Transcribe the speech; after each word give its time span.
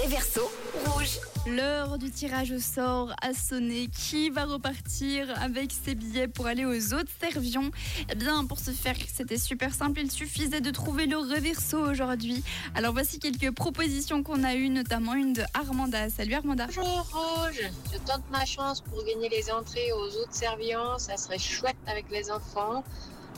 réverso 0.00 0.50
rouge. 0.86 1.18
L'heure 1.46 1.98
du 1.98 2.10
tirage 2.10 2.52
au 2.52 2.58
sort 2.58 3.12
a 3.20 3.34
sonné. 3.34 3.88
Qui 3.88 4.30
va 4.30 4.44
repartir 4.44 5.28
avec 5.42 5.72
ses 5.72 5.94
billets 5.94 6.28
pour 6.28 6.46
aller 6.46 6.64
aux 6.64 6.94
autres 6.94 7.10
servions 7.20 7.70
Eh 8.10 8.14
bien, 8.14 8.44
pour 8.46 8.58
ce 8.58 8.70
faire, 8.70 8.96
c'était 9.12 9.36
super 9.36 9.74
simple. 9.74 10.00
Il 10.00 10.10
suffisait 10.10 10.60
de 10.60 10.70
trouver 10.70 11.06
le 11.06 11.18
reverso 11.18 11.78
aujourd'hui. 11.78 12.42
Alors, 12.74 12.92
voici 12.92 13.18
quelques 13.18 13.54
propositions 13.54 14.22
qu'on 14.22 14.42
a 14.44 14.54
eues, 14.54 14.70
notamment 14.70 15.14
une 15.14 15.34
de 15.34 15.42
Armanda. 15.54 16.08
Salut 16.08 16.34
Armanda. 16.34 16.66
Bonjour 16.66 17.06
Rouge, 17.12 17.60
je 17.92 17.98
tente 17.98 18.22
ma 18.30 18.44
chance 18.46 18.80
pour 18.80 19.04
gagner 19.04 19.28
les 19.28 19.50
entrées 19.50 19.92
aux 19.92 20.16
autres 20.22 20.34
serviants, 20.34 20.98
ça 20.98 21.16
serait 21.16 21.38
chouette 21.38 21.76
avec 21.86 22.10
les 22.10 22.30
enfants. 22.30 22.84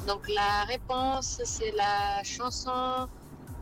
Donc 0.07 0.29
la 0.29 0.65
réponse 0.65 1.41
c'est 1.45 1.73
la 1.73 2.23
chanson 2.25 3.09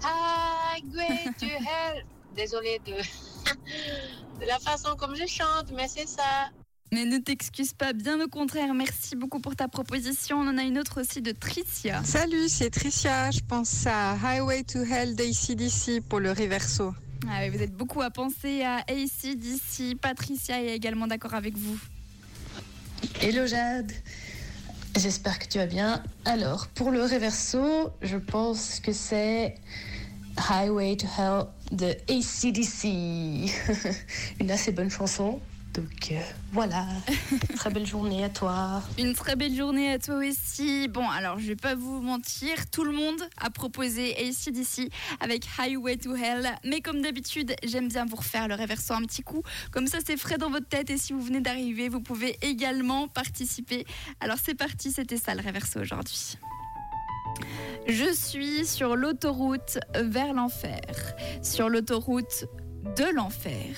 Highway 0.02 1.24
to 1.38 1.46
Hell. 1.46 2.04
Désolée 2.36 2.80
de, 2.86 2.92
de 4.40 4.46
la 4.46 4.58
façon 4.58 4.96
comme 4.96 5.14
je 5.14 5.26
chante, 5.26 5.72
mais 5.74 5.88
c'est 5.88 6.08
ça. 6.08 6.50
Mais 6.92 7.04
ne 7.04 7.18
t'excuse 7.18 7.72
pas, 7.72 7.92
bien 7.92 8.20
au 8.20 8.26
contraire. 8.26 8.74
Merci 8.74 9.14
beaucoup 9.14 9.38
pour 9.38 9.54
ta 9.54 9.68
proposition. 9.68 10.38
On 10.38 10.48
en 10.48 10.58
a 10.58 10.62
une 10.62 10.78
autre 10.78 11.00
aussi 11.00 11.22
de 11.22 11.30
Tricia. 11.30 12.02
Salut, 12.02 12.48
c'est 12.48 12.70
Tricia. 12.70 13.30
Je 13.30 13.40
pense 13.46 13.86
à 13.86 14.12
Highway 14.14 14.64
to 14.64 14.80
Hell 14.80 15.14
d'ACDC 15.14 16.00
pour 16.08 16.18
le 16.18 16.30
reverso. 16.30 16.92
Ah 17.28 17.42
oui, 17.42 17.50
vous 17.50 17.62
êtes 17.62 17.74
beaucoup 17.74 18.02
à 18.02 18.10
penser 18.10 18.62
à 18.62 18.78
ACDC. 18.88 20.00
Patricia 20.00 20.60
est 20.60 20.74
également 20.74 21.06
d'accord 21.06 21.34
avec 21.34 21.56
vous. 21.56 21.78
Hello 23.20 23.46
Jade, 23.46 23.92
j'espère 24.96 25.38
que 25.38 25.46
tu 25.46 25.58
vas 25.58 25.66
bien. 25.66 26.02
Alors, 26.24 26.66
pour 26.68 26.90
le 26.90 27.02
reverso, 27.02 27.90
je 28.02 28.16
pense 28.16 28.80
que 28.80 28.92
c'est 28.92 29.54
Highway 30.40 30.96
to 30.96 31.06
Hell 31.06 31.46
de 31.70 31.94
ACDC. 32.08 32.84
Une 34.40 34.50
assez 34.50 34.72
bonne 34.72 34.90
chanson. 34.90 35.40
Donc 35.74 36.10
euh, 36.10 36.20
voilà, 36.52 36.84
très 37.56 37.70
belle 37.70 37.86
journée 37.86 38.24
à 38.24 38.28
toi. 38.28 38.82
Une 38.98 39.14
très 39.14 39.36
belle 39.36 39.54
journée 39.54 39.92
à 39.92 39.98
toi 40.00 40.16
aussi. 40.16 40.88
Bon, 40.88 41.08
alors 41.08 41.38
je 41.38 41.46
vais 41.46 41.56
pas 41.56 41.76
vous 41.76 42.00
mentir, 42.00 42.68
tout 42.72 42.82
le 42.82 42.90
monde 42.90 43.20
a 43.36 43.50
proposé 43.50 44.16
ACDC 44.16 44.90
avec 45.20 45.46
Highway 45.58 45.96
to 45.96 46.16
Hell. 46.16 46.48
Mais 46.64 46.80
comme 46.80 47.02
d'habitude, 47.02 47.54
j'aime 47.62 47.86
bien 47.86 48.04
vous 48.04 48.16
refaire 48.16 48.48
le 48.48 48.54
réverso 48.56 48.94
un 48.94 49.02
petit 49.02 49.22
coup. 49.22 49.42
Comme 49.70 49.86
ça, 49.86 49.98
c'est 50.04 50.16
frais 50.16 50.38
dans 50.38 50.50
votre 50.50 50.66
tête. 50.66 50.90
Et 50.90 50.98
si 50.98 51.12
vous 51.12 51.20
venez 51.22 51.40
d'arriver, 51.40 51.88
vous 51.88 52.00
pouvez 52.00 52.36
également 52.42 53.06
participer. 53.06 53.86
Alors 54.20 54.38
c'est 54.42 54.56
parti, 54.56 54.90
c'était 54.90 55.18
ça 55.18 55.36
le 55.36 55.40
réverso 55.40 55.78
aujourd'hui. 55.78 56.36
Je 57.86 58.12
suis 58.12 58.66
sur 58.66 58.96
l'autoroute 58.96 59.78
vers 59.94 60.32
l'enfer. 60.32 60.80
Sur 61.42 61.68
l'autoroute 61.68 62.44
de 62.96 63.14
l'enfer. 63.14 63.76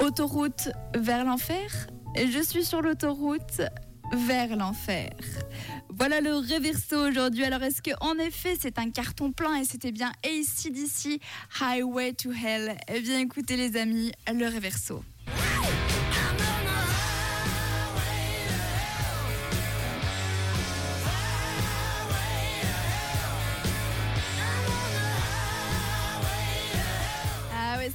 Autoroute 0.00 0.68
vers 0.94 1.24
l'enfer. 1.24 1.88
Je 2.16 2.42
suis 2.42 2.64
sur 2.64 2.82
l'autoroute 2.82 3.62
vers 4.12 4.56
l'enfer. 4.56 5.10
Voilà 5.90 6.20
le 6.20 6.34
reverso 6.34 7.08
aujourd'hui. 7.08 7.44
Alors 7.44 7.62
est-ce 7.62 7.82
que 7.82 7.90
en 8.00 8.18
effet 8.18 8.56
c'est 8.58 8.78
un 8.78 8.90
carton 8.90 9.32
plein 9.32 9.56
et 9.56 9.64
c'était 9.64 9.92
bien 9.92 10.12
ACDC 10.24 11.20
Highway 11.60 12.12
to 12.14 12.30
Hell? 12.32 12.76
Eh 12.88 13.00
bien 13.00 13.18
écoutez 13.18 13.56
les 13.56 13.76
amis, 13.76 14.12
le 14.32 14.46
reverso. 14.46 15.02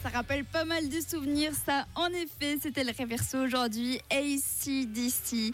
Ça 0.01 0.09
rappelle 0.09 0.45
pas 0.45 0.65
mal 0.65 0.89
de 0.89 0.99
souvenirs, 1.01 1.51
ça. 1.65 1.85
En 1.95 2.07
effet, 2.07 2.57
c'était 2.61 2.83
le 2.83 2.91
reverso 2.97 3.37
aujourd'hui. 3.37 3.99
ACDC 4.09 5.53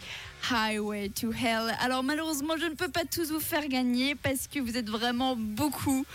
Highway 0.52 1.10
to 1.10 1.32
Hell. 1.34 1.76
Alors 1.82 2.04
malheureusement, 2.04 2.56
je 2.58 2.66
ne 2.66 2.76
peux 2.76 2.88
pas 2.88 3.04
tous 3.04 3.32
vous 3.32 3.40
faire 3.40 3.68
gagner 3.68 4.16
parce 4.16 4.48
que 4.48 4.60
vous 4.60 4.78
êtes 4.78 4.90
vraiment 4.90 5.36
beaucoup, 5.36 6.06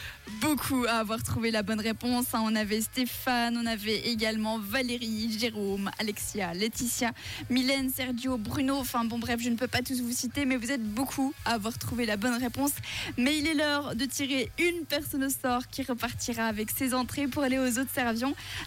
beaucoup 0.40 0.84
à 0.88 1.00
avoir 1.00 1.22
trouvé 1.22 1.50
la 1.50 1.62
bonne 1.62 1.80
réponse. 1.80 2.26
hein. 2.34 2.40
On 2.44 2.54
avait 2.56 2.80
Stéphane, 2.80 3.58
on 3.58 3.66
avait 3.66 3.98
également 4.08 4.58
Valérie, 4.58 5.36
Jérôme, 5.38 5.90
Alexia, 5.98 6.54
Laetitia, 6.54 7.12
Mylène, 7.50 7.90
Sergio, 7.90 8.38
Bruno. 8.38 8.76
Enfin 8.76 9.04
bon, 9.04 9.18
bref, 9.18 9.40
je 9.42 9.50
ne 9.50 9.56
peux 9.56 9.68
pas 9.68 9.82
tous 9.82 10.00
vous 10.00 10.12
citer, 10.12 10.46
mais 10.46 10.56
vous 10.56 10.70
êtes 10.72 10.82
beaucoup 10.82 11.34
à 11.44 11.54
avoir 11.54 11.76
trouvé 11.78 12.06
la 12.06 12.16
bonne 12.16 12.40
réponse. 12.40 12.72
Mais 13.18 13.38
il 13.38 13.46
est 13.46 13.54
l'heure 13.54 13.94
de 13.94 14.04
tirer 14.06 14.50
une 14.58 14.84
personne 14.86 15.24
au 15.24 15.30
sort 15.30 15.68
qui 15.68 15.82
repartira 15.82 16.44
avec 16.46 16.70
ses 16.70 16.94
entrées 16.94 17.28
pour 17.28 17.42
aller 17.42 17.58
aux 17.58 17.78
autres 17.78 17.92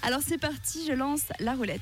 Alors 0.01 0.21
c'est 0.25 0.37
parti, 0.37 0.85
je 0.87 0.93
lance 0.93 1.23
la 1.39 1.53
roulette. 1.53 1.81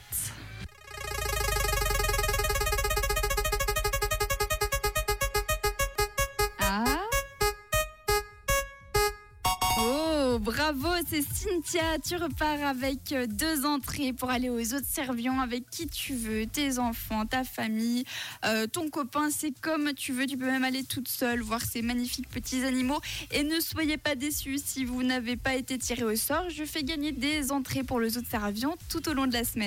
Bravo, 10.56 10.88
c'est 11.10 11.22
Cynthia. 11.22 12.00
Tu 12.00 12.16
repars 12.16 12.64
avec 12.64 13.14
deux 13.28 13.66
entrées 13.66 14.14
pour 14.14 14.30
aller 14.30 14.50
aux 14.50 14.74
autres 14.74 14.88
servions 14.88 15.42
avec 15.42 15.70
qui 15.70 15.88
tu 15.88 16.14
veux, 16.14 16.46
tes 16.46 16.80
enfants, 16.80 17.26
ta 17.26 17.44
famille, 17.44 18.06
euh, 18.46 18.66
ton 18.68 18.90
copain. 18.90 19.30
C'est 19.32 19.52
comme 19.60 19.94
tu 19.94 20.14
veux. 20.14 20.26
Tu 20.26 20.38
peux 20.38 20.46
même 20.46 20.64
aller 20.64 20.84
toute 20.84 21.10
seule 21.10 21.42
voir 21.42 21.62
ces 21.62 21.82
magnifiques 21.82 22.30
petits 22.30 22.64
animaux. 22.64 23.02
Et 23.32 23.44
ne 23.44 23.60
soyez 23.60 23.98
pas 23.98 24.16
déçus 24.16 24.60
si 24.64 24.86
vous 24.86 25.04
n'avez 25.04 25.36
pas 25.36 25.56
été 25.56 25.78
tiré 25.78 26.04
au 26.04 26.16
sort. 26.16 26.50
Je 26.50 26.64
fais 26.64 26.84
gagner 26.84 27.12
des 27.12 27.52
entrées 27.52 27.84
pour 27.84 28.00
les 28.00 28.18
autres 28.18 28.30
servions 28.30 28.76
tout 28.90 29.08
au 29.10 29.14
long 29.14 29.28
de 29.28 29.34
la 29.34 29.44
semaine. 29.44 29.64